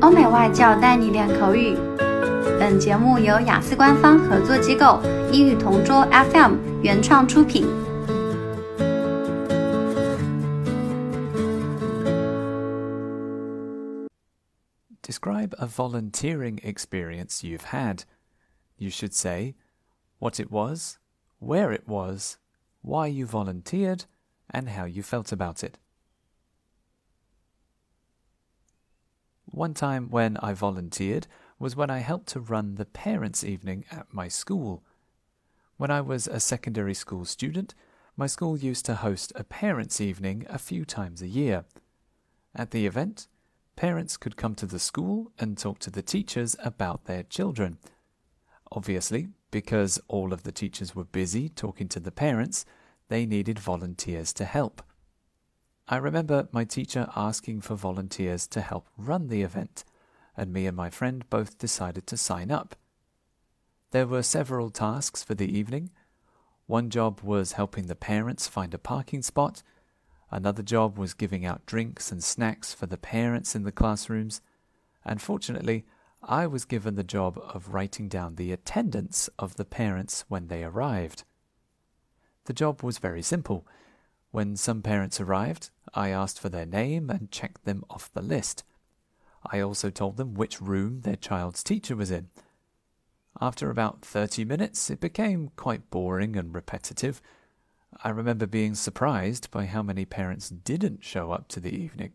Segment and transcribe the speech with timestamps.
[0.00, 1.76] 欧美外教带你练口语。
[2.58, 5.00] 本节目由雅思官方合作机构
[5.32, 7.66] 英语同桌 FM 原创出品。
[15.02, 18.04] Describe a volunteering experience you've had.
[18.76, 19.54] You should say
[20.18, 20.98] what it was,
[21.38, 22.38] where it was,
[22.82, 24.04] why you volunteered,
[24.52, 25.78] and how you felt about it.
[29.61, 31.27] One time when I volunteered
[31.59, 34.83] was when I helped to run the parents' evening at my school.
[35.77, 37.75] When I was a secondary school student,
[38.17, 41.65] my school used to host a parents' evening a few times a year.
[42.55, 43.27] At the event,
[43.75, 47.77] parents could come to the school and talk to the teachers about their children.
[48.71, 52.65] Obviously, because all of the teachers were busy talking to the parents,
[53.09, 54.81] they needed volunteers to help.
[55.91, 59.83] I remember my teacher asking for volunteers to help run the event,
[60.37, 62.77] and me and my friend both decided to sign up.
[63.91, 65.89] There were several tasks for the evening.
[66.65, 69.63] One job was helping the parents find a parking spot.
[70.31, 74.39] Another job was giving out drinks and snacks for the parents in the classrooms.
[75.03, 75.83] And fortunately,
[76.23, 80.63] I was given the job of writing down the attendance of the parents when they
[80.63, 81.25] arrived.
[82.45, 83.67] The job was very simple.
[84.31, 88.63] When some parents arrived, I asked for their name and checked them off the list.
[89.45, 92.29] I also told them which room their child's teacher was in.
[93.39, 97.21] After about 30 minutes, it became quite boring and repetitive.
[98.03, 102.13] I remember being surprised by how many parents didn't show up to the evening.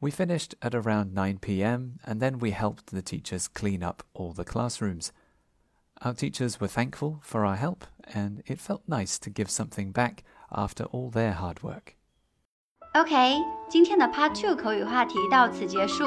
[0.00, 4.32] We finished at around 9 pm and then we helped the teachers clean up all
[4.32, 5.12] the classrooms.
[6.02, 10.22] Our teachers were thankful for our help, and it felt nice to give something back
[10.50, 11.94] after all their hard work.
[12.94, 16.04] OK，今天的 Part Two 口语话题到此结束。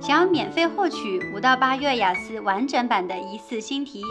[0.00, 4.02] 想要免费获取五到八月雅思完整版的一次新题，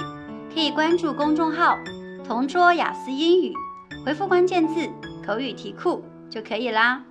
[0.53, 1.77] 可以关注公众号
[2.25, 3.53] “同桌雅思英语”，
[4.05, 4.89] 回复关键字
[5.27, 7.03] “口语题库”就可以啦。